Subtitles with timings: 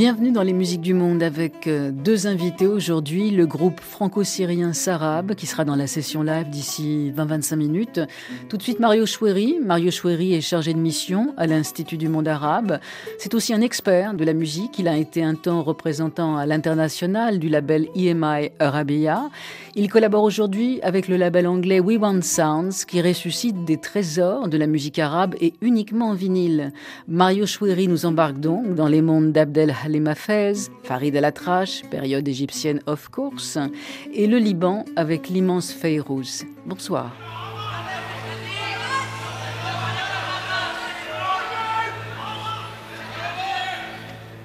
[0.00, 5.34] Bienvenue dans les musiques du monde avec euh, deux invités aujourd'hui, le groupe franco-syrien Sarab
[5.34, 8.00] qui sera dans la session live d'ici 20-25 minutes.
[8.48, 9.58] Tout de suite Mario Choueri.
[9.62, 12.80] Mario Choueri est chargé de mission à l'Institut du monde arabe.
[13.18, 14.78] C'est aussi un expert de la musique.
[14.78, 19.28] Il a été un temps représentant à l'international du label EMI Arabia.
[19.74, 24.56] Il collabore aujourd'hui avec le label anglais We Want Sounds qui ressuscite des trésors de
[24.56, 26.72] la musique arabe et uniquement en vinyle.
[27.06, 32.27] Mario Choueri nous embarque donc dans les mondes d'Abdel Halima Fez, Farid El Atrash, période
[32.27, 33.57] égyptienne of course,
[34.13, 36.45] et le Liban avec l'immense Fayrouz.
[36.65, 37.11] Bonsoir.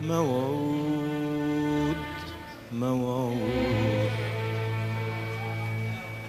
[0.02, 1.96] موعود
[2.72, 4.10] موعود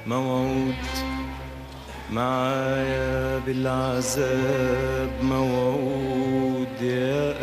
[0.07, 0.75] موعود
[2.11, 7.34] معايا بالعذاب موعود يا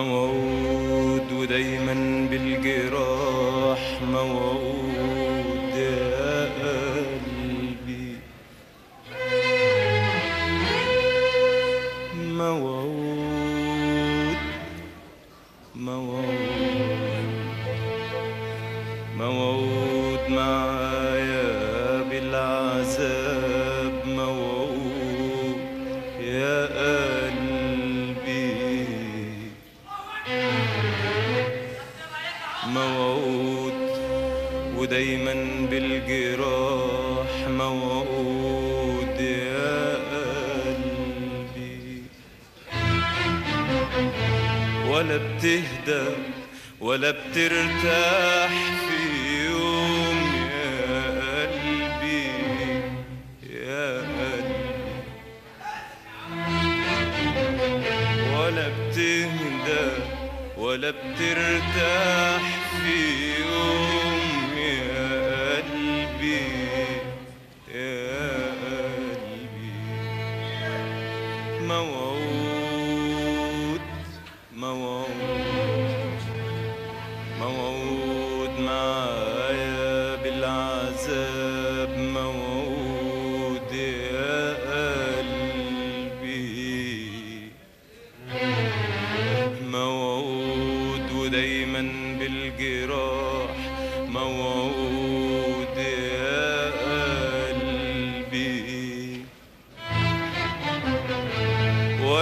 [0.00, 0.43] irmão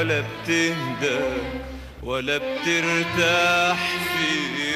[0.03, 1.21] ولا بتهدى
[2.03, 3.79] ولا بترتاح
[4.13, 4.29] في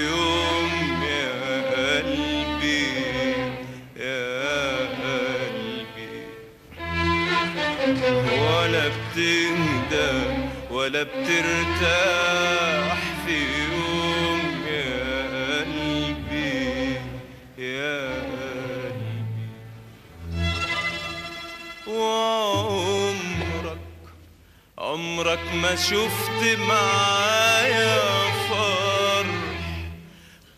[0.05, 2.87] يوم يا قلبي
[3.97, 6.15] يا قلبي.
[8.43, 10.13] ولا بتهدى
[10.71, 13.76] ولا بترتاح في يوم
[25.27, 28.01] عمرك ما شفت معايا
[28.49, 29.27] فرح.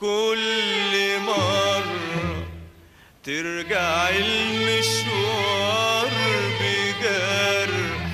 [0.00, 2.46] كل مرة
[3.24, 5.28] ترجع المشوار
[6.60, 8.12] بجرح.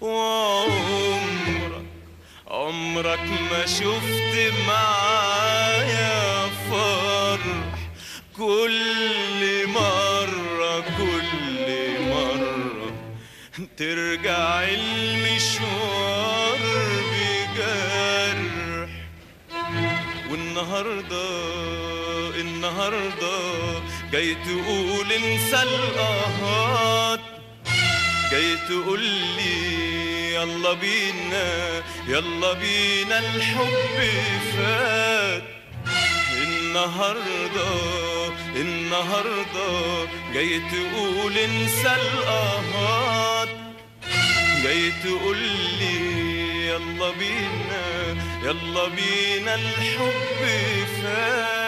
[0.00, 1.84] وعمرك
[2.48, 7.78] عمرك ما شفت معايا فرح.
[8.36, 11.68] كل مرة كل
[12.08, 12.92] مرة
[13.76, 15.17] ترجع المشوار
[22.78, 27.20] النهاردة جاي تقول انسى القهات
[28.30, 29.00] جاي تقول
[29.36, 33.98] لي يلا بينا يلا بينا الحب
[34.56, 35.42] فات.
[36.42, 37.70] النهاردة
[38.56, 43.48] النهاردة جاي تقول انسى القهات
[44.62, 45.38] جاي تقول
[45.80, 45.96] لي
[46.66, 50.46] يلا بينا يلا بينا الحب
[51.02, 51.67] فات.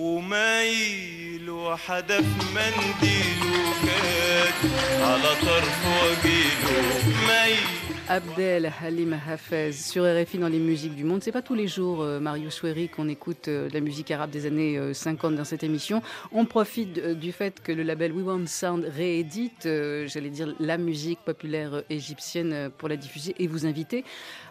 [0.00, 2.24] ومايل وحدف
[2.54, 4.70] منديله كات
[5.02, 7.66] على طرف وجيله مايل
[8.10, 11.22] Abdel Halim Hafez sur RFI dans les musiques du monde.
[11.22, 14.46] C'est pas tous les jours, euh, Mario Choueri, qu'on écoute euh, la musique arabe des
[14.46, 16.02] années 50 euh, dans cette émission.
[16.32, 21.20] On profite du fait que le label We Want Sound réédite, j'allais dire, la musique
[21.20, 24.04] populaire égyptienne pour la diffuser et vous inviter.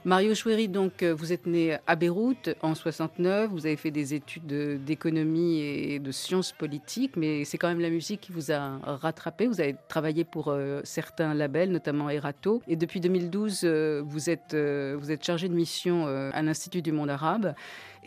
[0.06, 3.52] Mario Choueri, donc, vous êtes né à Beyrouth en 69.
[3.52, 7.90] Vous avez fait des études d'économie et de sciences politiques, mais c'est quand même la
[7.90, 9.48] musique qui vous a rattrapé.
[9.48, 12.62] Vous avez travaillé pour certains labels, notamment Erato.
[12.70, 16.81] Et depuis 2012, euh, vous êtes, euh, vous êtes chargé de mission euh, à l'Institut
[16.81, 17.54] du monde arabe.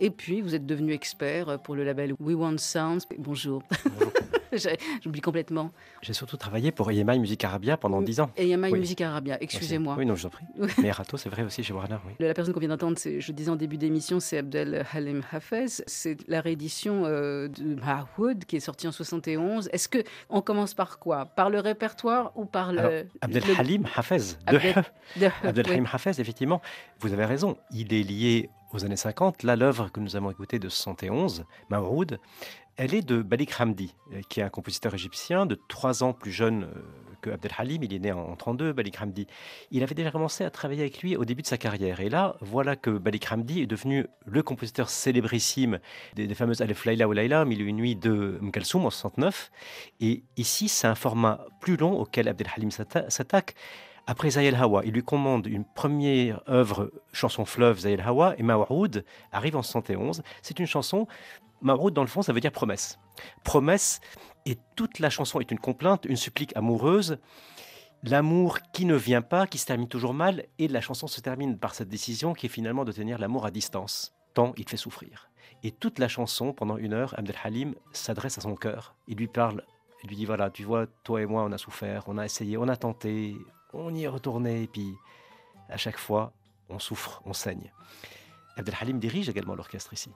[0.03, 3.07] Et puis, vous êtes devenu expert pour le label We Want Sounds.
[3.19, 3.63] Bonjour.
[3.85, 4.13] Bonjour.
[5.01, 5.71] J'oublie complètement.
[6.03, 8.29] J'ai surtout travaillé pour EMI Musique Arabia pendant dix ans.
[8.37, 9.95] EMI Musique Arabia, excusez-moi.
[9.97, 10.45] Oui, non, je vous en prie.
[10.83, 11.99] Mais Rato, c'est vrai aussi chez Warner.
[12.05, 12.15] Oui.
[12.19, 15.85] La personne qu'on vient d'entendre, je disais en début d'émission, c'est Abdel Halim Hafez.
[15.87, 19.69] C'est la réédition euh, de Mahoud qui est sortie en 71.
[19.73, 21.27] Est-ce que on commence par quoi?
[21.27, 23.07] Par le répertoire ou par le.
[23.21, 24.37] Abdel Halim Hafez.
[24.49, 24.59] De,
[25.45, 26.61] Abdel, Halim Hafez, effectivement.
[26.99, 27.57] Vous avez raison.
[27.71, 29.43] Il est lié aux années 50.
[29.43, 32.19] Là, l'œuvre que nous avons écoutée de 71, Mahoud,
[32.77, 36.33] elle est de Balik Hamdi, euh, qui est un compositeur égyptien de trois ans plus
[36.33, 36.83] jeune euh,
[37.21, 37.83] que Abdel Halim.
[37.83, 39.27] Il est né en 32, Balik Hamdi.
[39.71, 42.01] Il avait déjà commencé à travailler avec lui au début de sa carrière.
[42.01, 45.79] Et là, voilà que Balik Hamdi est devenu le compositeur célébrissime
[46.15, 49.51] des, fameuses Alef Laila ou Laila, Mille une nuits de Mkalsoum en 69.
[50.01, 53.55] Et ici, c'est un format plus long auquel Abdel Halim s'attaque.
[54.07, 59.05] Après Zayel Hawa, il lui commande une première œuvre, chanson fleuve Zayel Hawa, et Mawaroud
[59.31, 60.23] arrive en 71.
[60.43, 61.07] C'est une chanson
[61.63, 62.99] Mabroud, dans le fond, ça veut dire promesse.
[63.45, 64.01] Promesse,
[64.47, 67.19] et toute la chanson est une complainte, une supplique amoureuse.
[68.03, 71.57] L'amour qui ne vient pas, qui se termine toujours mal, et la chanson se termine
[71.57, 75.31] par cette décision qui est finalement de tenir l'amour à distance, tant il fait souffrir.
[75.63, 78.97] Et toute la chanson, pendant une heure, Abdel Halim s'adresse à son cœur.
[79.07, 79.63] Il lui parle,
[80.03, 82.57] il lui dit voilà, tu vois, toi et moi, on a souffert, on a essayé,
[82.57, 83.37] on a tenté,
[83.73, 84.95] on y est retourné, et puis
[85.69, 86.33] à chaque fois,
[86.69, 87.73] on souffre, on saigne.
[88.57, 90.11] Abdel Halim dirige également l'orchestre ici.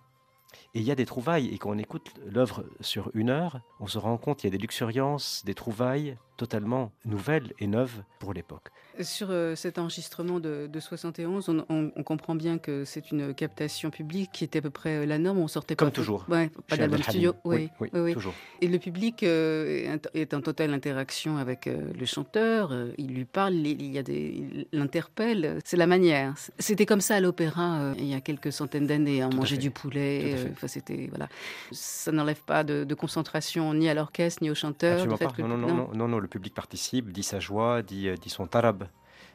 [0.75, 3.87] Et il y a des trouvailles, et quand on écoute l'œuvre sur une heure, on
[3.87, 8.33] se rend compte qu'il y a des luxuriances, des trouvailles totalement nouvelles et neuves pour
[8.33, 8.71] l'époque.
[9.03, 14.45] Sur euh, cet enregistrement de, 71, on, comprend bien que c'est une captation publique qui
[14.45, 15.39] était à peu près euh, la norme.
[15.39, 16.25] On sortait comme toujours.
[16.29, 17.35] Ouais, pas d'album studio.
[17.45, 18.35] Oui, oui, toujours.
[18.61, 22.73] Et le public euh, est en totale interaction avec le chanteur.
[22.97, 25.59] il lui parle, il y a des, l'interpelle.
[25.65, 26.35] C'est la manière.
[26.59, 29.25] C'était comme ça à l'opéra il y a quelques centaines d'années.
[29.25, 30.37] On mangeait du poulet.
[30.53, 31.29] Enfin, c'était voilà.
[31.73, 35.07] Ça n'enlève pas de, concentration ni à l'orchestre ni au chanteur.
[35.19, 35.33] pas.
[35.39, 38.89] non, non, non, non, non, le public participe, dit sa joie, dit, dit son tarab.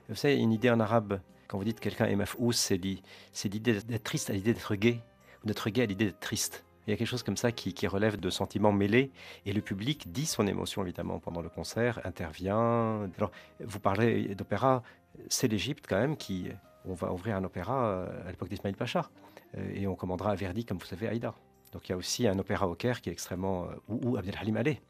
[0.09, 4.03] Vous savez, une idée en arabe, quand vous dites quelqu'un est mafous, c'est l'idée d'être
[4.03, 4.99] triste à l'idée d'être gay,
[5.43, 6.65] ou d'être gay à l'idée d'être triste.
[6.85, 9.11] Il y a quelque chose comme ça qui, relève de sentiments mêlés
[9.45, 13.09] et le public dit son émotion évidemment pendant le concert, intervient.
[13.17, 14.83] Alors, vous parlez d'opéra,
[15.29, 16.49] c'est l'Égypte quand même qui.
[16.83, 19.11] On va ouvrir un opéra euh, à l'époque d'Ismail Pacha
[19.55, 21.35] euh, et on commandera à Verdi, comme vous savez, Aïda.
[21.71, 23.65] Donc il y a aussi un opéra au Caire qui est extrêmement.
[23.65, 24.81] Euh, où, Abdel Halim allait.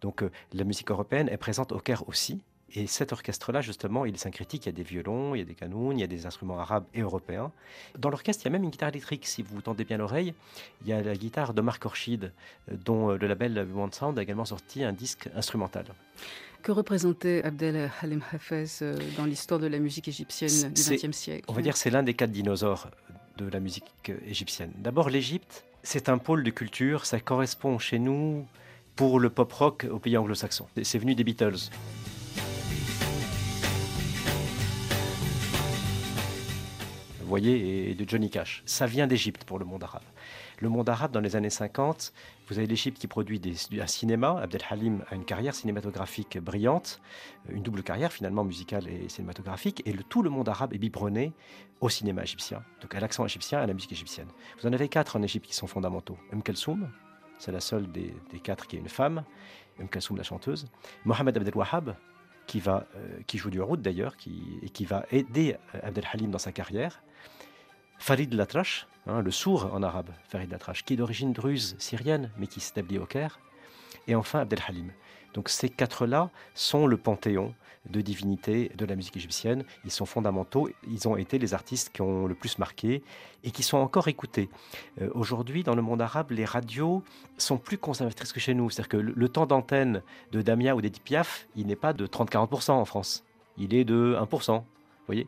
[0.00, 2.42] Donc la musique européenne est présente au Caire aussi.
[2.74, 4.66] Et cet orchestre-là, justement, il est syncrétique.
[4.66, 6.58] Il y a des violons, il y a des canons, il y a des instruments
[6.58, 7.50] arabes et européens.
[7.98, 9.26] Dans l'orchestre, il y a même une guitare électrique.
[9.26, 10.34] Si vous tendez bien l'oreille,
[10.82, 12.32] il y a la guitare de Marc Orchid,
[12.70, 15.86] euh, dont euh, le label One Sound a également sorti un disque instrumental.
[16.62, 21.44] Que représentait Abdel Halim Hafez euh, dans l'histoire de la musique égyptienne du XXe siècle?
[21.48, 22.90] On va dire c'est l'un des quatre dinosaures
[23.38, 24.70] de la musique égyptienne.
[24.76, 27.06] D'abord, l'Égypte, c'est un pôle de culture.
[27.06, 28.46] Ça correspond chez nous
[28.96, 30.66] pour le pop rock aux pays anglo-saxons.
[30.82, 31.70] C'est venu des Beatles.
[37.30, 38.62] voyez, et de Johnny Cash.
[38.66, 40.02] Ça vient d'Égypte pour le monde arabe.
[40.62, 42.12] Le monde arabe, dans les années 50,
[42.48, 43.40] vous avez l'Égypte qui produit
[43.80, 44.38] un cinéma.
[44.42, 47.00] Abdel Halim a une carrière cinématographique brillante,
[47.48, 49.82] une double carrière finalement musicale et cinématographique.
[49.86, 51.32] Et tout le monde arabe est biberonné
[51.80, 54.28] au cinéma égyptien, donc à l'accent égyptien, à la musique égyptienne.
[54.60, 56.18] Vous en avez quatre en Égypte qui sont fondamentaux.
[56.30, 56.90] Um Kalsoum,
[57.38, 58.12] c'est la seule des,
[58.42, 59.24] quatre qui est une femme.
[59.80, 60.66] Um Kalsoum, la chanteuse.
[61.06, 61.96] Mohamed Abdel Wahab,
[62.54, 62.80] euh,
[63.26, 64.14] qui joue du route d'ailleurs,
[64.62, 67.02] et qui va aider Abdel Halim dans sa carrière.
[68.00, 72.46] Farid Latrache, hein, le sourd en arabe, Farid Latrache, qui est d'origine druze syrienne, mais
[72.46, 73.38] qui s'établit au Caire.
[74.08, 74.90] Et enfin Abdel Halim.
[75.34, 77.54] Donc ces quatre-là sont le panthéon
[77.90, 79.64] de divinités de la musique égyptienne.
[79.84, 80.70] Ils sont fondamentaux.
[80.90, 83.02] Ils ont été les artistes qui ont le plus marqué
[83.44, 84.48] et qui sont encore écoutés.
[85.02, 87.04] Euh, aujourd'hui, dans le monde arabe, les radios
[87.36, 88.70] sont plus conservatrices que chez nous.
[88.70, 90.02] C'est-à-dire que le, temps d'antenne
[90.32, 93.24] de Damia ou d'Edith Piaf, il n'est pas de 30-40% en France.
[93.58, 94.64] Il est de 1%.
[95.10, 95.26] Voyez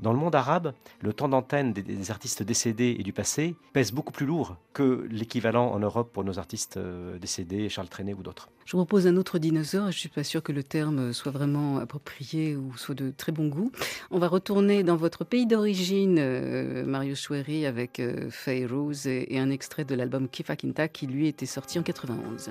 [0.00, 4.12] Dans le monde arabe, le temps d'antenne des, artistes décédés et du passé pèse beaucoup
[4.12, 8.48] plus lourd que l'équivalent en Europe pour nos artistes euh, décédés, Charles Trenet ou d'autres.
[8.64, 11.32] Je vous propose un autre dinosaure, je ne suis pas sûre que le terme soit
[11.32, 13.72] vraiment approprié ou soit de très bon goût.
[14.10, 19.50] On va retourner dans votre pays d'origine, euh, Mario Choueri, avec euh, Fayrouz et, un
[19.50, 22.50] extrait de l'album Kifa Kinta qui lui était sorti en 91.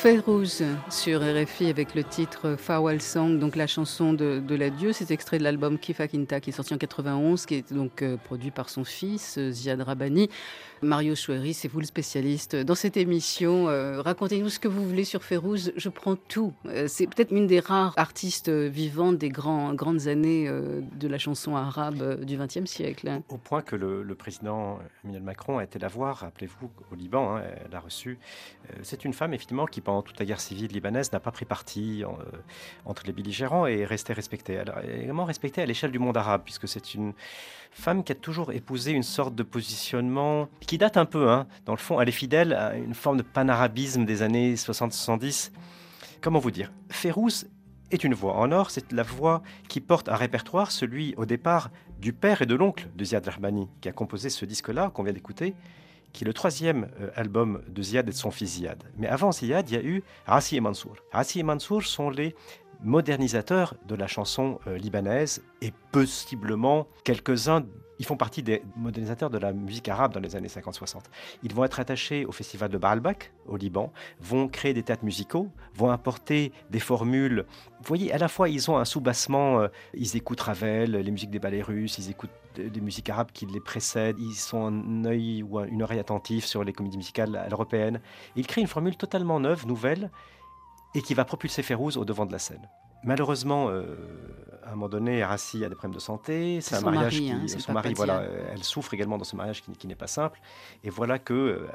[0.00, 4.94] Fayrouz sur RFI avec le titre Farewell Song, donc la chanson de, l'adieu.
[4.94, 8.16] C'est extrait de l'album Kifa Kinta qui est sorti en 91, qui est donc euh,
[8.16, 10.30] produit par son fils euh, Ziad Rabani.
[10.82, 13.68] Mario Choueri, c'est vous le spécialiste dans cette émission.
[13.68, 15.72] Euh, racontez-nous ce que vous voulez sur Férouz.
[15.76, 16.54] Je prends tout.
[16.66, 21.54] Euh, c'est peut-être une des rares artistes vivantes des grandes années euh, de la chanson
[21.54, 23.20] arabe du XXe siècle.
[23.28, 27.42] Au point que le, président Emmanuel Macron a été la voir, rappelez-vous, au Liban, hein,
[27.64, 28.18] elle l'a reçue.
[28.82, 32.04] c'est une femme, effectivement, qui pendant toute la guerre civile libanaise n'a pas pris parti
[32.84, 34.54] entre les belligérants et est restée respectée.
[34.54, 37.12] Elle est également respectée à l'échelle du monde arabe, puisque c'est une
[37.70, 41.46] femme qui a toujours épousé une sorte de positionnement qui date un peu, hein.
[41.66, 45.50] dans le fond, elle est fidèle à une forme de panarabisme des années 60-70.
[46.20, 46.72] Comment vous dire?
[46.90, 47.46] Férouz
[47.90, 51.70] est une voix en or, c'est la voix qui porte un répertoire, celui au départ
[51.98, 55.12] du père et de l'oncle de Ziad Rahmani, qui a composé ce disque-là qu'on vient
[55.12, 55.54] d'écouter,
[56.12, 58.82] qui est le troisième euh, album de Ziad et de son fils Ziad.
[58.96, 60.96] Mais avant Ziad, il y a eu Rassi et Mansour.
[61.12, 62.34] Rassi et Mansour sont les
[62.82, 67.64] modernisateurs de la chanson euh, libanaise et possiblement quelques-uns
[68.00, 71.02] ils font partie des modernisateurs de la musique arabe dans les années 50-60.
[71.42, 75.50] Ils vont être attachés au festival de Baalbek au Liban, vont créer des théâtres musicaux,
[75.74, 77.44] vont importer des formules.
[77.80, 81.30] Vous voyez, à la fois, ils ont un sous-bassement, euh, ils écoutent Ravel, les musiques
[81.30, 85.42] des ballets russes, ils écoutent des musiques arabes qui les précèdent, ils ont un œil
[85.42, 88.00] ou une oreille attentive sur les comédies musicales européennes.
[88.34, 90.10] Ils créent une formule totalement neuve, nouvelle,
[90.94, 92.68] et qui va propulser Férouz au devant de la scène.
[93.02, 93.96] Malheureusement, euh,
[94.62, 96.60] à un moment donné, Rassi a des problèmes de santé.
[96.60, 99.86] C'est un mariage qui, hein, son mari, voilà, elle souffre également dans ce mariage qui,
[99.86, 100.38] n'est pas simple.
[100.84, 101.66] Et voilà que, euh,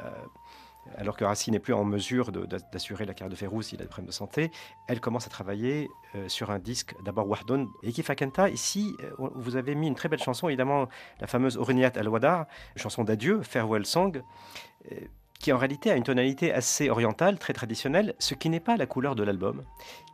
[0.98, 3.90] alors que Rassi n'est plus en mesure d'assurer la carrière de Férouz, il a des
[3.90, 4.52] problèmes de santé,
[4.88, 8.50] elle commence à travailler euh, sur un disque, d'abord Wahdon et Kifakenta.
[8.50, 10.88] Ici, vous avez mis une très belle chanson, évidemment,
[11.20, 12.46] la fameuse Orniat al-Wadar,
[12.76, 14.22] chanson d'adieu, Farewell Song
[15.40, 18.86] qui en réalité a une tonalité assez orientale, très traditionnelle, ce qui n'est pas la
[18.86, 19.64] couleur de l'album,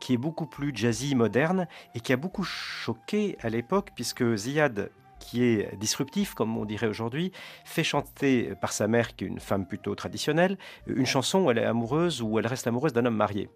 [0.00, 4.90] qui est beaucoup plus jazzy, moderne, et qui a beaucoup choqué à l'époque, puisque Ziad,
[5.20, 7.32] qui est disruptif, comme on dirait aujourd'hui,
[7.64, 11.58] fait chanter par sa mère, qui est une femme plutôt traditionnelle, une chanson où elle
[11.58, 13.48] est amoureuse ou elle reste amoureuse d'un homme marié.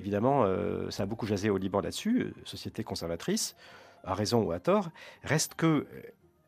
[0.00, 3.56] Évidemment, euh, ça a beaucoup jasé au Liban là-dessus, société conservatrice,
[4.04, 4.90] à raison ou à tort.
[5.24, 5.86] Reste que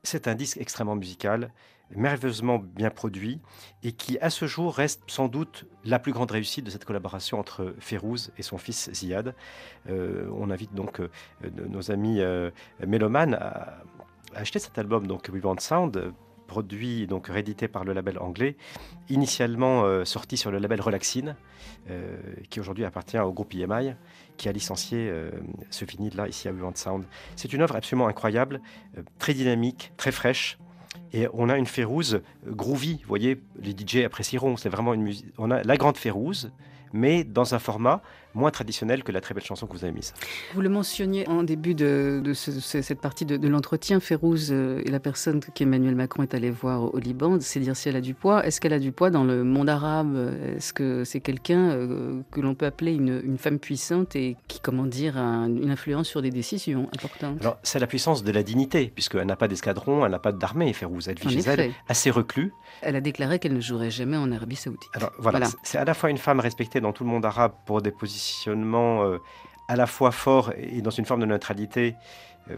[0.02, 1.50] c'est un disque extrêmement musical,
[1.94, 3.40] merveilleusement bien produit
[3.82, 7.38] et qui, à ce jour, reste sans doute la plus grande réussite de cette collaboration
[7.38, 9.34] entre Férouz et son fils Ziad.
[9.88, 11.08] Euh, on invite donc euh,
[11.68, 12.50] nos amis euh,
[12.86, 13.82] mélomanes à,
[14.34, 16.12] acheter cet album, donc We Want Sound,
[16.46, 18.56] produit, donc réédité par le label anglais,
[19.08, 21.34] initialement sorti sur le label Relaxine,
[22.50, 23.94] qui aujourd'hui appartient au groupe EMI,
[24.36, 25.12] qui a licencié
[25.70, 27.04] ce vinyle-là ici à We Want Sound.
[27.36, 28.60] C'est une œuvre absolument incroyable,
[29.18, 30.58] très dynamique, très fraîche,
[31.12, 34.56] et on a une Férouse groovy, vous voyez, les DJ apprécieront.
[34.56, 35.26] C'est vraiment une musique.
[35.38, 36.50] On a la grande Férouse,
[36.92, 38.02] mais dans un format
[38.38, 40.14] moins traditionnelle que la très belle chanson que vous avez mise.
[40.54, 45.40] Vous le mentionniez en début de, cette partie de, l'entretien, Férouz euh, est la personne
[45.40, 48.46] qu'Emmanuel Macron est allé voir au Liban, c'est dire si elle a du poids.
[48.46, 50.16] Est-ce qu'elle a du poids dans le monde arabe?
[50.56, 54.86] Est-ce que c'est quelqu'un euh, que l'on peut appeler une, femme puissante et qui, comment
[54.86, 57.38] dire, a une influence sur des décisions importantes?
[57.40, 60.72] Alors, c'est la puissance de la dignité, puisqu'elle n'a pas d'escadron, elle n'a pas d'armée,
[60.72, 61.08] Férouz.
[61.08, 62.52] Elle vit chez elle, assez reclus.
[62.82, 64.88] Elle a déclaré qu'elle ne jouerait jamais en Arabie Saoudite.
[64.94, 65.54] Alors voilà, voilà.
[65.62, 68.27] c'est à la fois une femme respectée dans tout le monde arabe pour des positions
[68.46, 69.18] euh,
[69.68, 71.94] à la fois fort et dans une forme de neutralité.
[72.50, 72.56] Euh,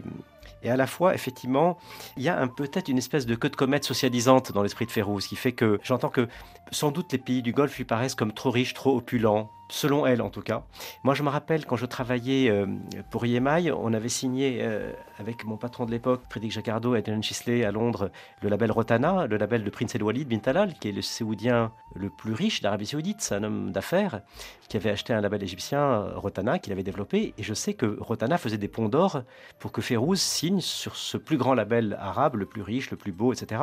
[0.63, 1.77] et à la fois, effectivement,
[2.17, 5.25] il y a peut-être une espèce de queue de comète socialisante dans l'esprit de Férouz,
[5.25, 6.27] qui fait que j'entends que
[6.71, 10.21] sans doute les pays du Golfe lui paraissent comme trop riches, trop opulents, selon elle
[10.21, 10.63] en tout cas.
[11.03, 12.67] Moi, je me rappelle quand je travaillais euh,
[13.09, 17.23] pour IMI, on avait signé euh, avec mon patron de l'époque, Frédéric Jacardo et Dylan
[17.23, 18.11] Chisley à Londres,
[18.41, 21.71] le label Rotana, le label de Prince El Walid bin Talal, qui est le Séoudien
[21.95, 23.21] le plus riche d'Arabie Saoudite.
[23.21, 24.21] C'est un homme d'affaires
[24.67, 27.33] qui avait acheté un label égyptien, Rotana, qu'il avait développé.
[27.37, 29.23] Et je sais que Rotana faisait des ponts d'or
[29.59, 33.11] pour que Férouz signe sur ce plus grand label arabe, le plus riche, le plus
[33.11, 33.61] beau, etc.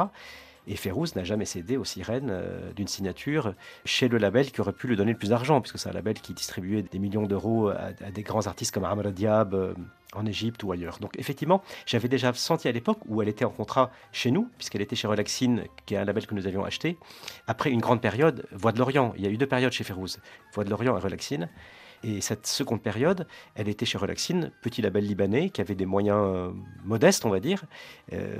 [0.69, 3.55] Et Férouz n'a jamais cédé aux sirènes euh, d'une signature
[3.87, 6.15] chez le label qui aurait pu lui donner le plus d'argent, puisque c'est un label
[6.15, 9.73] qui distribuait des millions d'euros à, des grands artistes comme Amr Diab euh,
[10.13, 10.99] en Égypte ou ailleurs.
[11.01, 14.83] Donc effectivement, j'avais déjà senti à l'époque où elle était en contrat chez nous, puisqu'elle
[14.83, 16.99] était chez Relaxine, qui est un label que nous avions acheté,
[17.47, 19.15] après une grande période, Voix de l'Orient.
[19.17, 20.21] Il y a eu deux périodes chez Férouz,
[20.53, 21.49] Voix de l'Orient et Relaxine.
[22.05, 26.19] Et cette seconde période, elle était chez Relaxine, petit label libanais qui avait des moyens
[26.21, 26.51] euh,
[26.85, 27.65] modestes, on va dire,
[28.13, 28.37] euh,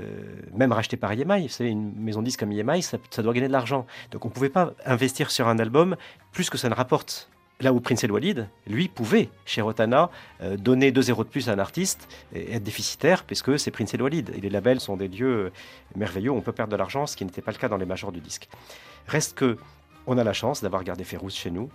[0.53, 1.43] même racheté par EMI.
[1.43, 3.85] Vous savez, une maison disque comme EMI, ça, doit gagner de l'argent.
[4.11, 5.97] Donc on ne pouvait pas investir sur un album
[6.31, 7.29] plus que ça ne rapporte.
[7.61, 10.09] Là où Prince El Walid, lui, pouvait, chez Rotana,
[10.41, 13.93] euh, donner 2 zéros de plus à un artiste et être déficitaire, puisque c'est Prince
[13.93, 14.31] El Walid.
[14.33, 15.51] Et les labels sont des lieux
[15.97, 18.13] merveilleux, on peut perdre de l'argent, ce qui n'était pas le cas dans les majors
[18.13, 18.47] du disque.
[19.07, 19.57] Reste que
[20.07, 21.69] on a la chance d'avoir gardé Férouz chez nous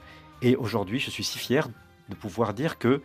[0.44, 1.68] et aujourd'hui, je suis si fier
[2.10, 3.00] de pouvoir dire que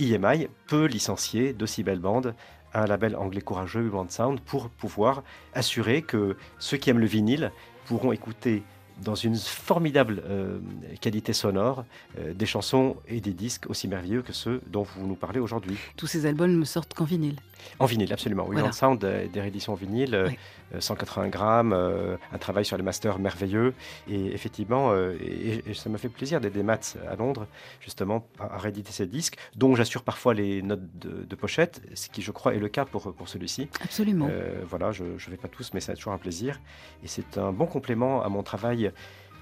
[0.00, 1.52] EMI peut licencier
[1.84, 2.34] belles bandes
[2.74, 5.22] un label anglais courageux, Band Sound, pour pouvoir
[5.54, 7.52] assurer que ceux qui aiment le vinyle
[7.86, 8.64] pourront écouter
[9.02, 10.58] dans une formidable euh,
[11.00, 11.84] qualité sonore,
[12.18, 15.76] euh, des chansons et des disques aussi merveilleux que ceux dont vous nous parlez aujourd'hui.
[15.96, 17.36] Tous ces albums ne sortent qu'en vinyle
[17.78, 18.44] En vinyle, absolument.
[18.46, 18.72] Oui, voilà.
[18.72, 20.36] Sound, euh, des rééditions vinyle,
[20.78, 23.74] 180 grammes, un travail sur les masters merveilleux.
[24.08, 27.48] Et effectivement, et, ça m'a fait plaisir d'aider Mats à Londres,
[27.80, 32.30] justement, à, rééditer ces disques, dont j'assure parfois les notes de, pochette, ce qui, je
[32.30, 33.68] crois, est le cas pour, pour celui-ci.
[33.82, 34.28] Absolument.
[34.68, 36.60] voilà, je ne vais pas tous, mais c'est toujours un plaisir.
[37.02, 38.89] Et c'est un bon complément à mon travail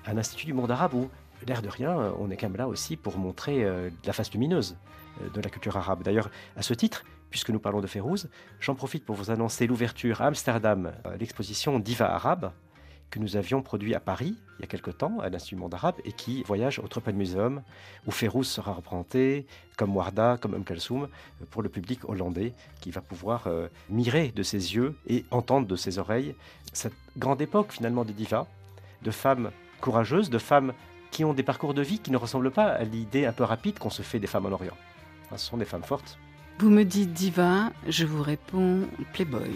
[0.06, 1.08] un institut du monde arabe où,
[1.46, 4.76] l'air de rien, on est quand même là aussi pour montrer euh, la face lumineuse
[5.22, 6.02] euh, de la culture arabe.
[6.02, 8.28] D'ailleurs, à ce titre, puisque nous parlons de Férouz,
[8.60, 12.52] j'en profite pour vous annoncer l'ouverture à Amsterdam euh, l'exposition Diva arabe
[13.10, 15.72] que nous avions produit à Paris il y a quelque temps à l'Institut du Monde
[15.72, 17.62] Arabe et qui voyage au Tropen Museum
[18.06, 19.46] où Férouz sera représenté
[19.78, 21.08] comme Warda, comme Um Kalsoum
[21.48, 23.48] pour le public hollandais qui va pouvoir
[23.88, 26.34] mirer de ses yeux et entendre de ses oreilles
[26.74, 28.46] cette grande époque finalement des divas,
[29.02, 30.72] de femmes courageuses, de femmes
[31.10, 33.78] qui ont des parcours de vie qui ne ressemblent pas à l'idée un peu rapide
[33.78, 34.76] qu'on se fait des femmes en Orient.
[35.32, 36.18] Ce sont des femmes fortes.
[36.58, 38.82] Vous me dites diva, je vous réponds
[39.12, 39.50] playboy.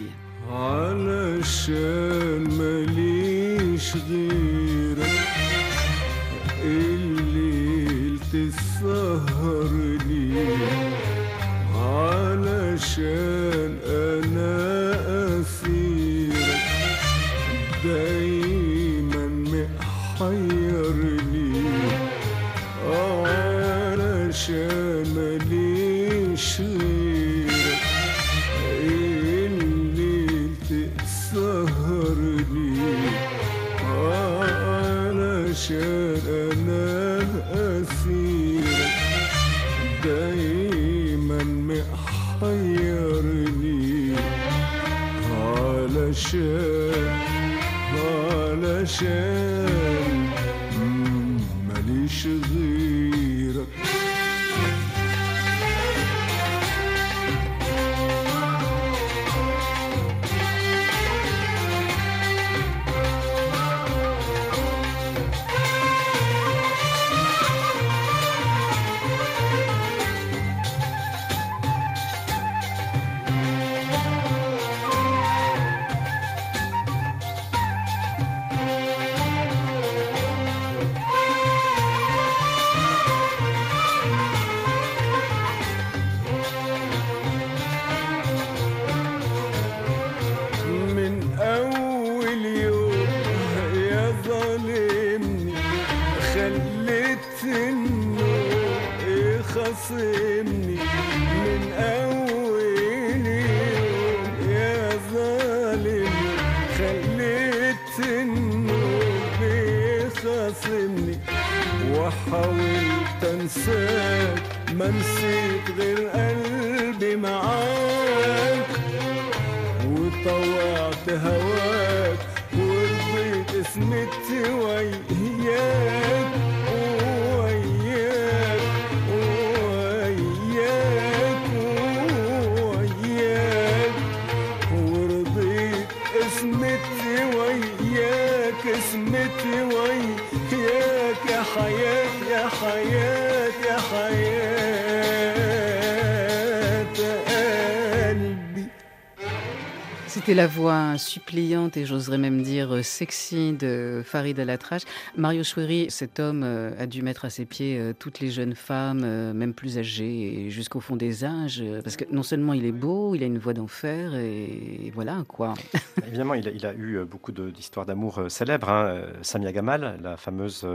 [150.35, 154.83] La voix suppliante et j'oserais même dire sexy de Farid Alatrache.
[155.14, 158.55] Mario Choueri, cet homme euh, a dû mettre à ses pieds euh, toutes les jeunes
[158.55, 162.64] femmes, euh, même plus âgées et jusqu'au fond des âges, parce que non seulement il
[162.64, 165.53] est beau, il a une voix d'enfer et voilà quoi.
[166.07, 168.71] Évidemment, il a, il a eu beaucoup d'histoires d'amour célèbres.
[168.71, 169.03] Hein.
[169.21, 170.66] Samia Gamal, la fameuse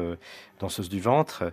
[0.59, 1.51] danseuse du ventre,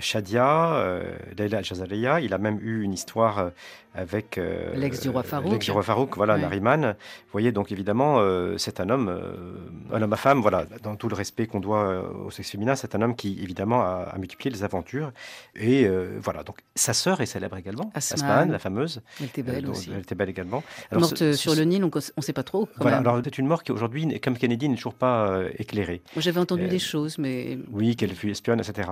[0.00, 1.00] Shadia,
[1.36, 2.20] Leila Jazaleya.
[2.20, 3.50] Il a même eu une histoire
[3.94, 4.40] avec
[4.74, 5.52] l'ex du roi Farouk.
[5.52, 6.40] L'ex du roi Farouk, voilà, ouais.
[6.40, 6.94] Nariman.
[6.96, 9.56] Vous voyez, donc évidemment, euh, c'est un homme, euh,
[9.92, 12.74] un homme à femme, voilà, dans tout le respect qu'on doit euh, au sexe féminin,
[12.74, 15.12] c'est un homme qui, évidemment, a, a multiplié les aventures.
[15.54, 19.02] Et euh, voilà, donc sa sœur est célèbre également, Asman, la fameuse.
[19.20, 19.90] Elle était belle aussi.
[19.92, 20.62] Elle était belle également.
[20.90, 22.68] Alors, Morte ce, sur le Nil, on ne sait pas trop.
[22.78, 23.06] Voilà, même.
[23.06, 26.02] alors c'est une mort qui aujourd'hui, comme Kennedy, n'est toujours pas éclairée.
[26.16, 27.58] J'avais entendu des choses, mais...
[27.72, 28.90] Oui, qu'elle fut espionne, etc.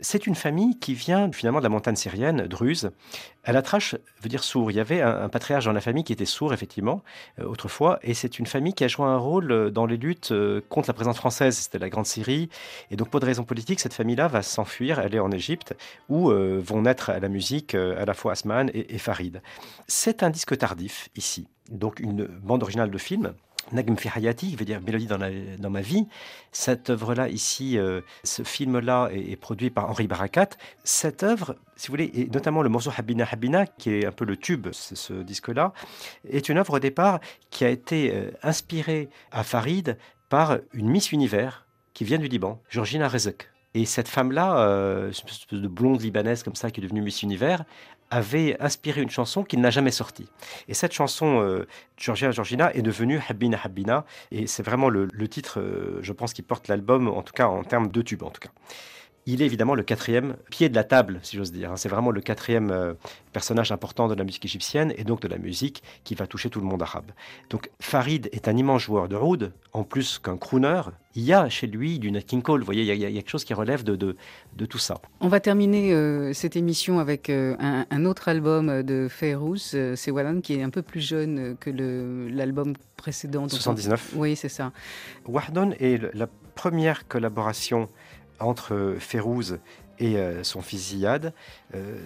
[0.00, 2.90] C'est une famille qui vient finalement de la montagne syrienne, Druze.
[3.44, 4.70] Alatrache veut dire sourd.
[4.70, 7.02] Il y avait un, patriarche dans la famille qui était sourd, effectivement,
[7.40, 10.60] euh, autrefois, et c'est une famille qui a joué un rôle dans les luttes euh,
[10.68, 11.56] contre la présence française.
[11.56, 12.48] C'était la Grande Syrie.
[12.90, 15.74] Et donc, pour des raisons politiques, cette famille-là va s'enfuir, aller en Égypte,
[16.08, 19.42] où euh, vont naître à la musique à la fois Asman et, et Farid.
[19.88, 21.48] C'est un disque tardif, ici.
[21.70, 23.34] Donc, une bande originale de film.
[23.70, 26.06] Nagm fi Hayati, qui veut dire mélodie dans, ma vie.
[26.50, 30.50] Cette œuvre-là, ici, euh, ce film-là est, produit par Henri Barakat.
[30.84, 34.24] Cette œuvre, si vous voulez, et notamment le morceau Habina Habina, qui est un peu
[34.24, 35.72] le tube, ce, ce disque-là,
[36.28, 37.20] est une œuvre au départ
[37.50, 39.96] qui a été euh, inspirée à Farid
[40.28, 43.48] par une Miss Univers qui vient du Liban, Georgina Rezek.
[43.74, 47.22] Et cette femme-là, euh, une espèce de blonde libanaise comme ça, qui est devenue Miss
[47.22, 47.64] Univers,
[48.12, 50.28] avait inspiré une chanson qu'il n'a jamais sortie.
[50.68, 54.04] Et cette chanson, euh, Georgia Georgina, est devenue Habina Habina.
[54.30, 57.64] Et c'est vraiment le, titre, euh, je pense, qui porte l'album, en tout cas en
[57.64, 58.50] termes de tube, en tout cas.
[59.26, 61.72] Il est évidemment le quatrième pied de la table, si j'ose dire.
[61.76, 62.94] C'est vraiment le quatrième euh,
[63.32, 66.60] personnage important de la musique égyptienne et donc de la musique qui va toucher tout
[66.60, 67.10] le monde arabe.
[67.50, 70.82] Donc Farid est un immense joueur de oud, en plus qu'un crooner.
[71.14, 73.00] Il y a chez lui du Nat King Cole, vous voyez, il y, a, il
[73.00, 74.16] y, a, quelque chose qui relève de, de,
[74.56, 75.00] de tout ça.
[75.20, 79.94] On va terminer euh, cette émission avec euh, un, un, autre album de Fayrouz, euh,
[79.94, 83.48] c'est Wallan, qui est un peu plus jeune que l'album précédent.
[83.48, 84.14] 79.
[84.16, 84.20] On...
[84.20, 84.72] Oui, c'est ça.
[85.26, 87.88] Wahdon est la première collaboration
[88.42, 89.58] entre Férouz
[89.98, 91.32] et euh, son fils Ziyad.
[91.74, 91.96] Euh,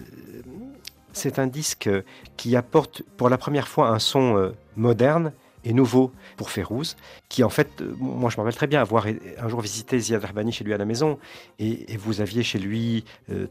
[1.13, 1.89] c'est un disque
[2.35, 6.95] qui apporte pour la première fois un son euh, moderne et nouveau pour Férouz,
[7.27, 10.53] qui en fait, moi je me rappelle très bien avoir un jour visité Ziad Rahbani
[10.53, 11.17] chez lui à la maison,
[11.59, 13.03] et, vous aviez chez lui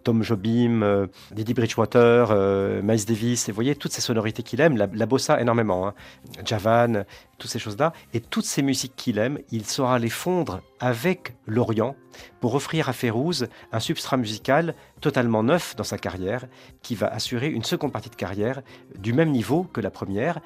[0.02, 4.78] Tom Jobim, euh, Didi Bridgewater, Miles Davis, et vous voyez toutes ces sonorités qu'il aime,
[4.78, 5.94] la, la, bossa énormément, hein,
[6.44, 7.04] Javan,
[7.38, 11.96] toutes ces choses-là, et toutes ces musiques qu'il aime, il saura les fondre avec l'Orient
[12.40, 16.46] pour offrir à Férouz un substrat musical totalement neuf dans sa carrière,
[16.82, 18.62] qui va assurer une seconde partie de carrière
[18.98, 20.40] du même niveau que la première,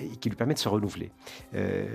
[0.00, 1.10] et qui lui permet de se renouveler.
[1.54, 1.86] Euh,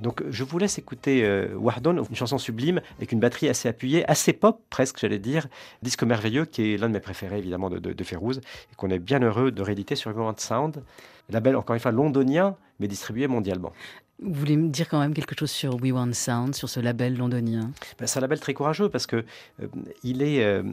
[0.00, 4.32] donc je vous laisse écouter euh, une chanson sublime avec une batterie assez appuyée, assez
[4.32, 5.48] pop presque, j'allais dire,
[5.82, 9.20] disque merveilleux qui est l'un de mes préférés évidemment de, de, et qu'on est bien
[9.20, 10.82] heureux de rééditer sur Moment Sound,
[11.28, 13.72] label encore une fois londonien mais distribué mondialement.
[14.20, 17.16] Vous voulez me dire quand même quelque chose sur We Want Sound, sur ce label
[17.16, 17.70] londonien?
[18.00, 19.24] Ben, C'est un label très courageux parce que
[19.62, 19.66] euh,
[20.02, 20.64] il est euh,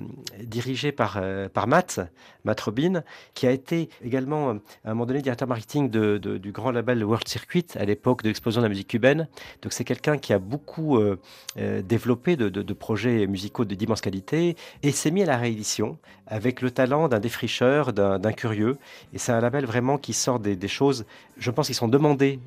[0.44, 2.00] dirigé par, euh, par Matt,
[2.44, 3.04] Matt Robin,
[3.36, 4.54] qui a été également à
[4.86, 8.66] un moment donné directeur marketing du grand label World Circuit à l'époque de l'explosion de
[8.66, 9.28] la musique cubaine.
[9.62, 11.18] Donc c'est quelqu'un qui a beaucoup euh,
[11.84, 16.72] développé de, projets musicaux de d'immense qualité et s'est mis à la réédition avec le
[16.72, 18.78] talent d'un défricheur, d'un curieux.
[19.14, 21.06] Et c'est un label vraiment qui sort des, des choses,
[21.38, 22.40] je pense, qui sont demandées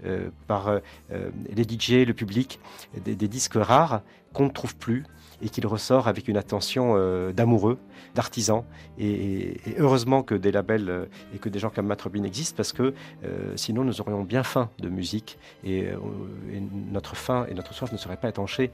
[0.49, 0.81] par
[1.11, 2.61] les DJ, le public,
[3.05, 5.05] des, disques rares qu'on ne trouve plus
[5.41, 7.79] et qu'il ressort avec une attention euh, d'amoureux,
[8.15, 8.65] d'artisans.
[8.99, 12.73] Et, heureusement que des labels euh, et que des gens comme Matt Robin existent parce
[12.73, 17.73] que euh, sinon nous aurions bien faim de musique et, et, notre faim et notre
[17.73, 18.71] soif ne seraient pas étanchées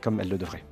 [0.00, 0.64] comme elles le devraient.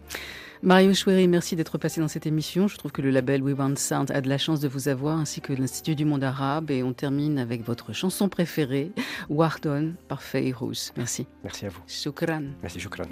[0.64, 2.68] Mario Choueri, merci d'être passé dans cette émission.
[2.68, 5.18] Je trouve que le label We Want Sound a de la chance de vous avoir,
[5.18, 6.70] ainsi que l'Institut du monde arabe.
[6.70, 8.92] Et on termine avec votre chanson préférée,
[9.28, 10.92] Wardon, par Fayrouz.
[10.96, 11.26] Merci.
[11.42, 11.82] Merci à vous.
[11.88, 12.44] Shukran.
[12.62, 13.06] Merci, shukran.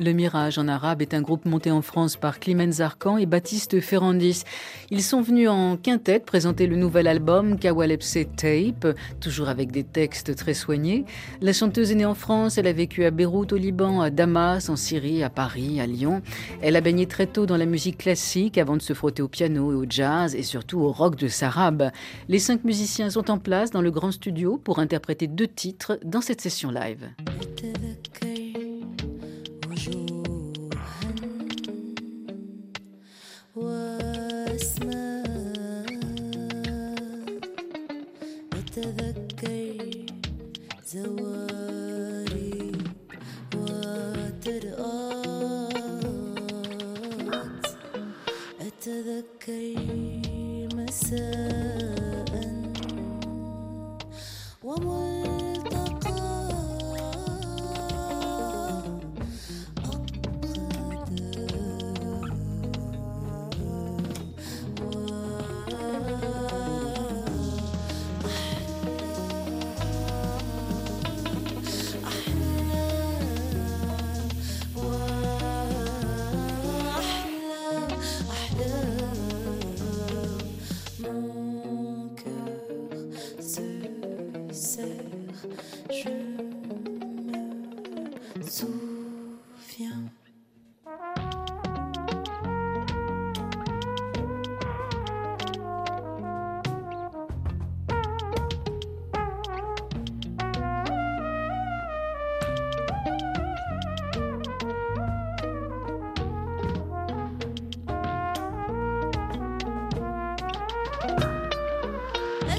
[0.00, 3.80] Le Mirage en arabe, est un groupe monté en France par Clemens Zarkan et Baptiste
[3.80, 4.44] Ferrandis.
[4.90, 10.34] Ils sont venus en quintette présenter le nouvel album Kawalepse Tape, toujours avec des textes
[10.36, 11.04] très soignés.
[11.40, 14.68] La chanteuse est née en France, elle a vécu à Beyrouth au Liban, à Damas,
[14.68, 16.22] en Syrie, à Paris, à Lyon.
[16.62, 19.72] Elle a baigné très tôt dans la musique classique avant de se frotter au piano
[19.72, 21.90] et au jazz et surtout au rock de Sarab.
[22.28, 26.20] Les cinq musiciens sont en place dans le grand studio pour interpréter deux titres dans
[26.20, 27.10] cette session live.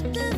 [0.04, 0.31] Et de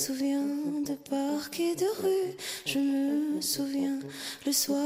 [0.00, 2.34] souviens, souviens de parcs et de rues.
[2.64, 3.98] Je me souviens
[4.46, 4.78] le soir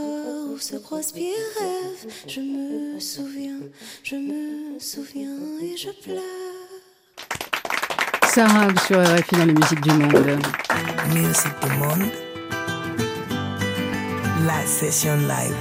[0.51, 2.13] où se croisent pieds rêves.
[2.27, 3.61] Je me souviens,
[4.03, 6.23] je me souviens et je pleure.
[8.27, 10.41] Sarah sur RFI dans les musiques du monde.
[11.15, 12.11] Musique du monde.
[14.47, 15.55] La session live.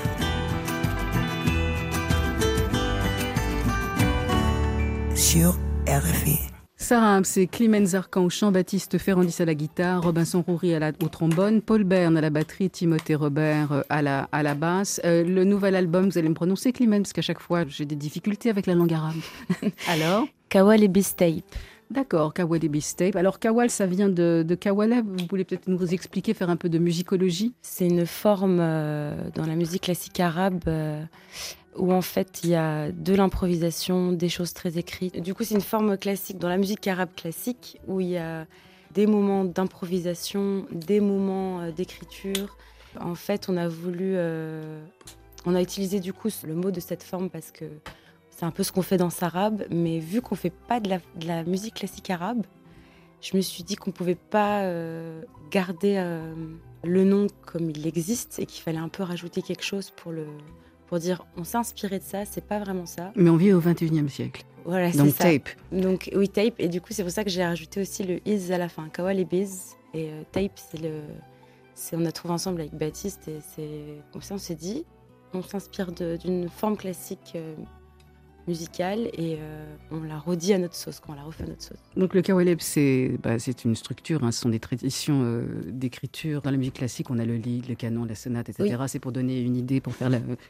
[5.15, 5.55] Sur
[5.87, 6.52] RFI.
[6.83, 10.91] Sarah, c'est Clemens Zarkan au chant, Baptiste Ferrandis à la guitare, Robinson Roury à la,
[11.01, 14.99] au trombone, Paul Bern à la batterie, Timothée Robert euh, à la, à la basse.
[15.05, 17.95] Euh, le nouvel album, vous allez me prononcer Clemens, parce qu'à chaque fois j'ai des
[17.95, 19.15] difficultés avec la langue arabe.
[19.87, 20.25] Alors?
[20.49, 21.45] Kawal et Bistape.
[21.89, 23.15] D'accord, Kawal et Bistape.
[23.15, 25.03] Alors Kawal, ça vient de, de Kawala.
[25.03, 27.53] Vous voulez peut-être nous expliquer, faire un peu de musicologie?
[27.61, 31.01] C'est une forme euh, dans la musique classique arabe euh,
[31.77, 35.21] où en fait il y a de l'improvisation, des choses très écrites.
[35.21, 38.45] Du coup, c'est une forme classique dans la musique arabe classique où il y a
[38.93, 42.57] des moments d'improvisation, des moments euh, d'écriture.
[42.99, 44.83] En fait, on a voulu, euh,
[45.45, 47.65] on a utilisé du coup le mot de cette forme parce que
[48.29, 50.89] c'est un peu ce qu'on fait dans Sarab, mais vu qu'on fait pas de
[51.25, 52.43] la, musique classique arabe,
[53.21, 55.95] je me suis dit qu'on pouvait pas euh, garder
[56.83, 60.25] le nom comme il existe et qu'il fallait un peu rajouter quelque chose pour le
[60.93, 63.11] pour dire on s'est inspiré de ça, c'est pas vraiment ça.
[63.15, 64.43] Mais on vit au 21e siècle.
[64.63, 65.23] Voilà, c'est ça.
[65.23, 65.49] tape.
[65.71, 66.53] Donc oui, tape.
[66.59, 68.89] Et du coup, c'est pour ça que j'ai rajouté aussi le is à la fin.
[68.89, 69.75] Kawal et biz.
[69.95, 71.01] Et euh, tape, c'est le.
[71.73, 74.85] c'est on a trouvé ensemble avec Baptiste et c'est comme ça on s'est dit,
[75.33, 77.55] on s'inspire d'une forme classique euh,
[78.47, 81.61] musicale et euh, on la redit à notre sauce, quand on la refait à notre
[81.61, 81.77] sauce.
[81.95, 86.41] Donc le kawaleb, c'est bah, c'est une structure, hein, ce sont des traditions euh, d'écriture.
[86.41, 88.75] Dans la musique classique, on a le lied, le canon, la sonate, etc.
[88.87, 90.09] C'est pour donner une idée, pour faire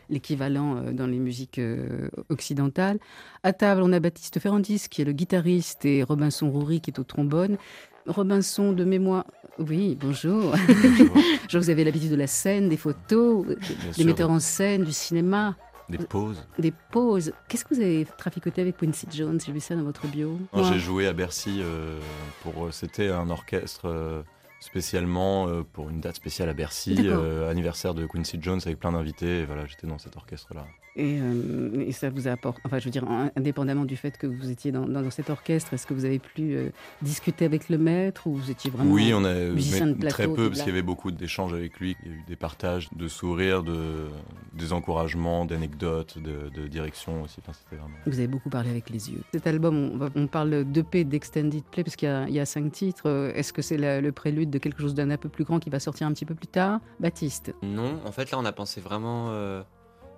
[0.09, 2.99] l'équivalent euh, dans les musiques euh, occidentales.
[3.43, 6.99] À table, on a Baptiste Ferrandis, qui est le guitariste, et Robinson Roury, qui est
[6.99, 7.57] au trombone.
[8.07, 9.25] Robinson, de mémoire...
[9.59, 10.55] Oui, bonjour.
[11.47, 13.55] Je vous avez l'habitude de la scène, des photos, des
[13.93, 14.05] sûr.
[14.05, 15.55] metteurs en scène, du cinéma,
[15.89, 16.45] Des pauses.
[16.57, 17.33] des pauses.
[17.47, 19.39] Qu'est-ce que vous avez traficoté avec Quincy Jones?
[19.45, 20.39] J'ai vu ça dans votre bio.
[20.53, 20.63] Ouais.
[20.63, 21.99] J'ai joué à Bercy euh,
[22.41, 22.73] pour.
[22.73, 24.23] C'était un orchestre euh,
[24.59, 28.93] spécialement euh, pour une date spéciale à Bercy, euh, anniversaire de Quincy Jones avec plein
[28.93, 29.41] d'invités.
[29.41, 30.65] Et voilà, j'étais dans cet orchestre-là.
[30.95, 34.27] Et, euh, et ça vous apporte, enfin je veux dire, in- indépendamment du fait que
[34.27, 36.69] vous étiez dans, dans cet orchestre, est-ce que vous avez pu euh,
[37.01, 38.91] discuter avec le maître ou vous étiez vraiment...
[38.91, 41.79] oui, on a musicien de mais très peu parce qu'il y avait beaucoup d'échanges avec
[41.79, 41.95] lui.
[42.05, 44.07] Il y a eu des partages, de sourires, de,
[44.53, 47.37] des encouragements, d'anecdotes, de, de direction aussi.
[47.41, 47.95] Enfin, c'était vraiment.
[48.05, 49.21] Vous avez beaucoup parlé avec les yeux.
[49.33, 52.71] Cet album, on, on parle d'EP, d'Extended Play, parce qu'il y, a- y a cinq
[52.71, 53.03] titres.
[53.07, 55.69] Euh, Est-ce que c'est le prélude de quelque chose d'un un peu plus grand qui
[55.71, 56.79] va sortir un petit peu plus tard?
[56.99, 59.61] Baptiste Non, en fait là on a pensé vraiment euh,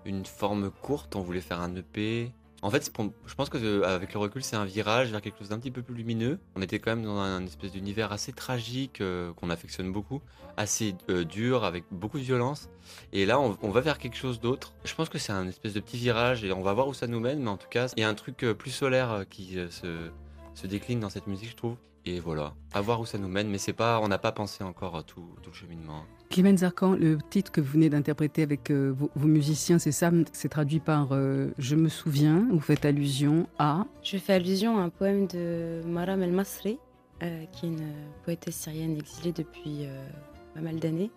[0.06, 2.32] une forme courte, on voulait faire un EP.
[2.62, 2.92] En fait,
[3.28, 5.70] je pense que euh, avec le recul, c'est un virage vers quelque chose d'un petit
[5.70, 6.40] peu plus lumineux.
[6.56, 10.22] On était quand même dans un espèce d'univers assez tragique euh, qu'on affectionne beaucoup,
[10.58, 12.70] assez euh, dur, avec beaucoup de violence.
[13.14, 14.74] Et là, on, va vers quelque chose d'autre.
[14.84, 17.06] Je pense que c'est un espèce de petit virage et on va voir où ça
[17.06, 20.68] nous mène, mais en tout cas, il y a un truc plus solaire qui se
[20.68, 21.76] décline dans cette musique, je trouve.
[22.08, 24.64] Et voilà, à voir où ça nous mène, mais c'est pas, on n'a pas pensé
[24.64, 26.04] encore à tout, tout le cheminement.
[26.30, 30.12] Clément Zarkan, le titre que vous venez d'interpréter avec euh, vos, vos musiciens, c'est ça
[30.32, 33.86] C'est traduit par euh, Je me souviens, vous faites allusion à...
[34.04, 36.78] Je fais allusion à un poème de Maram El Masri,
[37.24, 37.94] euh, qui est une
[38.24, 40.06] poétesse syrienne exilée depuis euh,
[40.54, 41.12] pas mal d'années.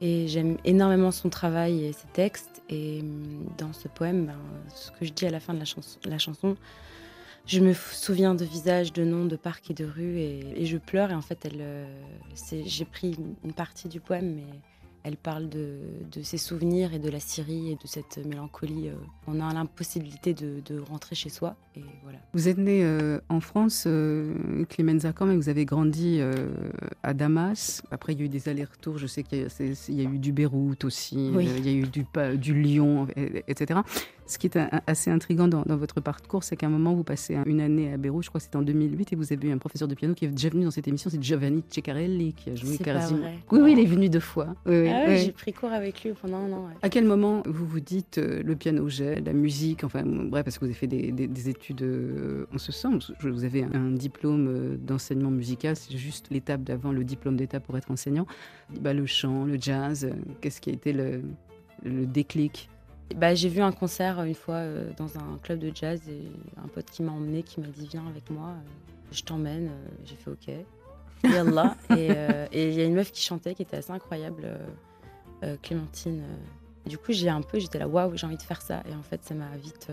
[0.00, 2.62] Et j'aime énormément son travail et ses textes.
[2.68, 4.38] Et hum, dans ce poème, ben,
[4.74, 6.56] ce que je dis à la fin de la, chanson, la chanson,
[7.46, 11.10] je me souviens de visages, de noms, de parcs et de rues, et, je pleure.
[11.10, 11.86] Et en fait, elle, euh,
[12.64, 14.46] j'ai pris une- partie du poème, mais
[15.02, 15.78] elle parle de,
[16.22, 18.88] ses souvenirs et de la Syrie et de cette mélancolie.
[18.88, 18.94] euh,
[19.26, 21.56] on a l'impossibilité de rentrer chez soi.
[21.76, 22.18] Et voilà.
[22.34, 26.48] Vous êtes né euh, en France, euh, Clément Zarkan, mais vous avez grandi euh,
[27.04, 27.82] à Damas.
[27.92, 28.98] Après, il y a eu des allers-retours.
[28.98, 31.48] Je sais qu'il y, a- y eu du Beyrouth aussi, Oui.
[31.48, 32.04] euh, il y a eu du,
[32.38, 33.80] du Lyon, et- etc.
[34.26, 37.02] Ce qui est un- assez intriguant dans, dans votre parcours, c'est qu'à un moment, vous
[37.02, 39.48] passez un- une année à Beyrouth, je crois que c'était en 2008, et vous avez
[39.48, 42.32] eu un professeur de piano qui est déjà venu dans cette émission, c'est Giovanni Ceccarelli,
[42.34, 43.38] qui a joué vrai.
[43.50, 44.54] Oui, oui, il est venu deux fois.
[44.66, 45.16] Oui, oui, Ah ouais.
[45.18, 46.66] J'ai pris cours avec lui pendant un an.
[46.66, 46.74] ouais.
[46.82, 50.58] À quel moment vous vous dites euh, le piano j'ai, la musique, enfin bref, parce
[50.58, 53.12] que vous avez fait des, des- des études euh, en ce sens.
[53.20, 57.76] Vous avez un, diplôme euh, d'enseignement musical, c'est juste l'étape d'avant le diplôme d'état pour
[57.76, 58.26] être enseignant.
[58.80, 61.22] Bah, le chant, le jazz, euh, qu'est-ce qui a été le,
[61.84, 62.68] le déclic?
[63.16, 66.28] Bah, j'ai vu un concert une fois euh, dans un club de jazz et
[66.62, 68.68] un pote qui m'a emmené, qui m'a dit viens avec moi, euh,
[69.12, 69.68] je t'emmène.
[69.68, 70.50] Euh, J'ai fait ok.
[71.24, 71.76] Yallah.
[71.90, 72.08] et
[72.52, 74.48] et il y a une meuf qui chantait qui était assez incroyable,
[75.62, 76.22] Clémentine.
[76.86, 78.82] Du coup, j'ai un peu, j'étais là waouh, j'ai envie de faire ça.
[78.90, 79.88] Et en fait, ça m'a vite,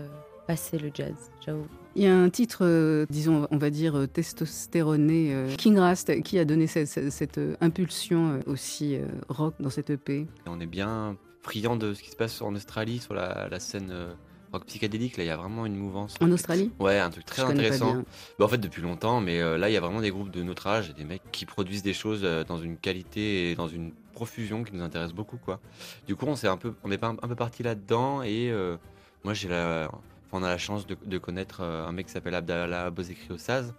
[0.48, 1.66] passer le jazz, j'avoue.
[1.94, 6.22] Il y a un titre, euh, disons, on va dire euh, testostéroné, euh, King Rast,
[6.22, 10.20] qui a donné cette, cette- cette, euh, impulsion euh, aussi euh, rock dans cette EP.
[10.20, 13.60] Et on est bien friand de ce qui se passe en Australie sur la, la
[13.60, 14.12] scène euh,
[14.52, 15.18] rock psychédélique.
[15.18, 16.14] Là, il y a vraiment une mouvance.
[16.22, 17.92] En Australie Ouais, un truc très Je connais pas intéressant.
[17.92, 18.04] bien.
[18.38, 20.42] Bah, en fait, depuis longtemps, mais euh, là, il y a vraiment des groupes de
[20.42, 23.68] notre âge et des mecs qui produisent des choses euh, dans une qualité et dans
[23.68, 25.60] une profusion qui nous intéresse beaucoup, quoi.
[26.06, 28.50] Du coup, on s'est un peu, on est pas un, un peu parti là-dedans et
[28.50, 28.76] euh,
[29.24, 29.90] moi, j'ai la,
[30.32, 33.72] on a la chance de, de connaître euh, un mec qui s'appelle Abdallah Bozekri Ossaz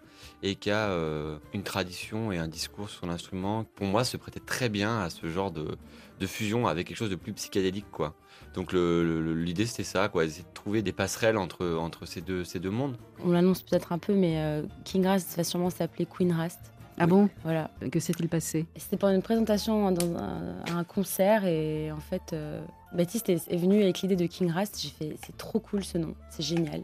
[0.44, 3.66] et qui a euh, une tradition et un discours sur l'instrument.
[3.76, 5.78] Pour moi, se prêtait très bien à ce genre de,
[6.20, 8.16] de fusion avec quelque chose de plus psychédélique, quoi.
[8.56, 12.60] Donc l'idée c'était ça, quoi, essayer de trouver des passerelles entre, entre ces, deux, ces
[12.60, 12.98] deux mondes.
[13.24, 16.60] On l'annonce peut-être un peu, mais euh, King Rast va sûrement s'appeler Queen Rast.
[16.98, 17.30] Ah bon?
[17.44, 17.70] Voilà.
[17.92, 18.66] Que s'est-il passé?
[18.76, 22.60] C'était pendant une présentation dans un concert et en fait, euh,
[22.94, 24.80] Baptiste est, est venu avec l'idée de King Rast.
[24.82, 26.84] J'ai fait, c'est trop cool ce nom, c'est génial.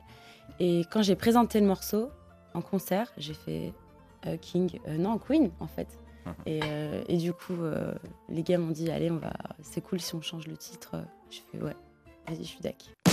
[0.60, 2.10] Et quand j'ai présenté le morceau
[2.54, 3.74] en concert, j'ai fait
[4.28, 5.88] euh, King, euh, non Queen en fait.
[6.48, 7.54] Et, euh, et du coup,
[8.30, 10.96] les gars m'ont dit, allez, on va, c'est cool si on change le titre.
[11.30, 11.76] Je fais ouais,
[12.28, 13.05] vas-y, je suis d'accord.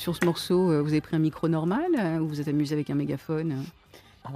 [0.00, 2.74] Sur ce morceau, euh, vous avez pris un micro normal euh, ou vous êtes amusé
[2.74, 3.64] avec un mégaphone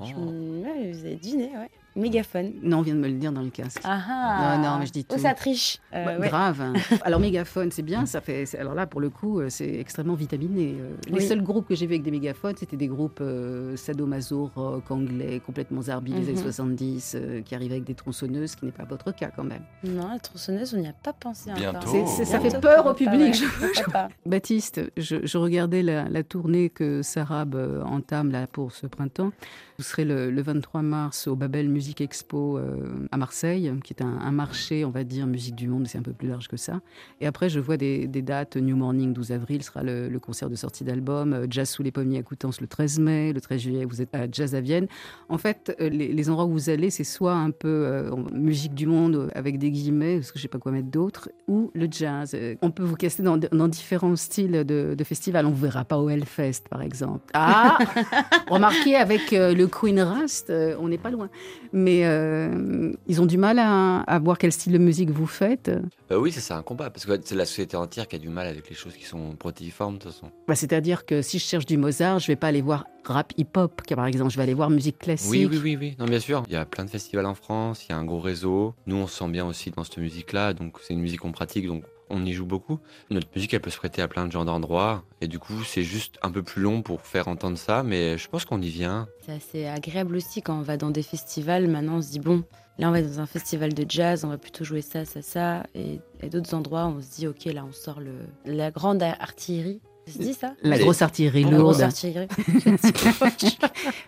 [0.05, 1.71] Je me- ouais, vous avez deviné, ouais.
[1.97, 2.53] Mégaphone.
[2.63, 3.81] Non, on vient de me le dire dans le casque.
[3.85, 5.21] Ah ah Non, non, mais je dis Oh, tout.
[5.21, 5.79] ça triche.
[5.95, 6.29] Euh, Bah, ouais.
[6.29, 6.61] Grave.
[6.61, 6.73] hein.
[7.05, 8.05] Alors mégaphone, c'est bien.
[8.07, 8.53] Ça fait.
[8.59, 10.75] Alors là, pour le coup, euh, c'est extrêmement vitaminé.
[10.81, 11.27] Euh, Les Oui.
[11.27, 15.41] seuls groupes que j'ai vus avec des mégaphones, c'était des groupes euh, sadomaso, rock, anglais,
[15.45, 16.29] complètement zarbi des Mhm.
[16.31, 19.45] années 70, euh, qui arrivaient avec des tronçonneuses, ce qui n'est pas votre cas quand
[19.45, 19.63] même.
[19.85, 21.87] Non, la tronçonneuse, on n'y a pas pensé Bientôt.
[21.87, 24.09] ça Bientôt, fait peur au pourquoi pas, public, ouais, je- pourquoi pas.
[24.27, 27.55] Baptiste, je, je regardais la, la tournée que Sarab
[27.87, 29.31] entame là pour ce printemps.
[29.79, 34.03] Vous serez le, le 23 mars au Babel Music Expo euh, à Marseille, qui est
[34.03, 36.47] un, un marché, on va dire, musique du monde, mais c'est un peu plus large
[36.49, 36.81] que ça.
[37.21, 38.57] Et après, je vois des, des dates.
[38.57, 41.33] New Morning, 12 avril, sera le, le concert de sortie d'album.
[41.33, 43.33] Euh, Jazz sous les pommiers à Coutances le 13 mai.
[43.33, 44.87] Le 13 juillet, vous êtes à Jazz à Vienne.
[45.29, 48.75] En fait, euh, les, les endroits où vous allez, c'est soit un peu euh, musique
[48.75, 51.89] du monde, avec des guillemets, parce que je sais pas quoi mettre d'autre, ou le
[51.91, 52.37] jazz.
[52.63, 55.47] On peut vous caster dans, dans différents styles de, de festivals.
[55.47, 57.25] On ne vous verra pas au Hellfest, par exemple.
[57.35, 57.79] Ah
[58.49, 61.29] Remarquez, avec euh, le Queen Rast, euh, on n'est pas loin.
[61.73, 65.71] Mais euh, ils ont du mal à, à voir quel style de musique vous faites.
[66.11, 68.47] Euh, oui, c'est un combat, parce que c'est la société entière qui a du mal
[68.47, 70.31] avec les choses qui sont protéiformes de toute façon.
[70.47, 73.83] Bah, C'est-à-dire que si je cherche du Mozart, je vais pas aller voir rap hip-hop,
[73.95, 74.31] par exemple.
[74.31, 75.31] Je vais aller voir musique classique.
[75.31, 75.97] Oui, oui, oui, oui.
[75.99, 76.43] Non, bien sûr.
[76.49, 78.75] Il y a plein de festivals en France, il y a un gros réseau.
[78.87, 81.67] Nous, on se sent bien aussi dans cette musique-là, donc c'est une musique qu'on pratique,
[81.67, 82.79] donc on y joue beaucoup.
[83.11, 85.05] Notre musique, elle peut se prêter à plein de genres d'endroits.
[85.21, 88.29] Et du coup, c'est juste un peu plus long pour faire entendre ça, mais je
[88.29, 89.09] pense qu'on y vient.
[89.25, 91.69] C'est assez agréable aussi quand on va dans des festivals.
[91.69, 92.45] Maintenant, on se dit, bon,
[92.79, 95.63] là, on va dans un festival de jazz, on va plutôt jouer ça, ça, ça.
[95.75, 98.13] Et, et d'autres endroits, on se dit, ok, là, on sort le,
[98.45, 99.81] la grande artillerie.
[100.07, 100.53] Ça se dit ça?
[100.63, 101.63] La grosse artillerie La lourde.
[101.63, 102.29] grosse artillerie.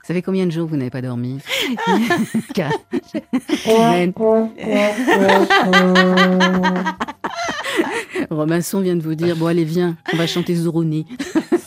[0.05, 1.39] Ça fait combien de jours que vous n'avez pas dormi?
[8.31, 11.07] Robinson vient de vous dire bon allez viens, on va chanter Zourouni.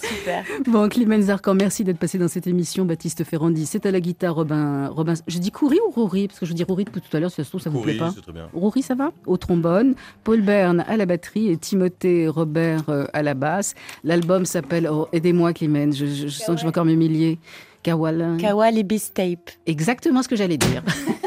[0.02, 0.44] Super.
[0.68, 2.84] Bon Clément Zarkan, merci d'être passé dans cette émission.
[2.86, 4.88] Baptiste Ferrandi, c'est à la guitare Robin.
[4.90, 6.28] Robin, je dis Coury ou Rory?
[6.28, 7.80] Parce que je dis Rory depuis tout à l'heure, si ça se trouve ça vous
[7.80, 8.12] Coury, plaît pas.
[8.14, 8.48] c'est très bien.
[8.54, 9.12] Rory, ça va?
[9.26, 13.74] Au trombone, Paul Bern à la batterie et Timothée Robert euh, à la basse.
[14.04, 17.40] L'album s'appelle oh, Aidez-moi Clément, je, je- je sens que je vais encore m'humilier.
[17.82, 18.36] Kawal.
[18.40, 19.50] Kawal et Beast Tape.
[19.66, 20.84] Exactement ce que j'allais dire.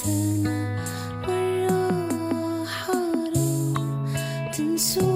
[0.00, 0.76] سنة
[1.28, 3.74] مرة حرام
[4.56, 5.09] تنسوني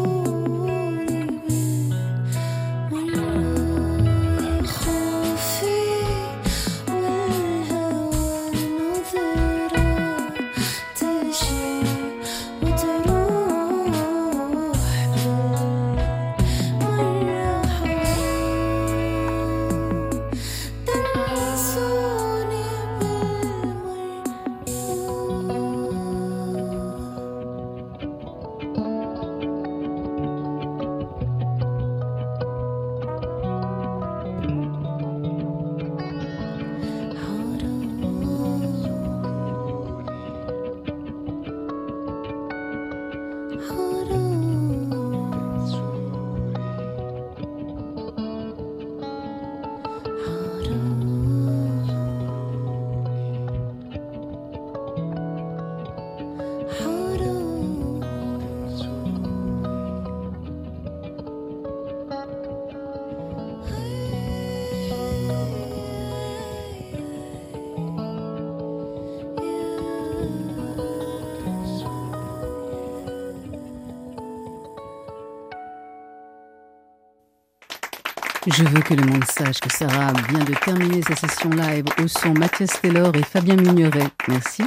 [78.58, 82.08] Je veux que le monde sache que Sarah vient de terminer sa session live au
[82.08, 84.08] son Mathias Taylor et Fabien Migneret.
[84.30, 84.64] Merci.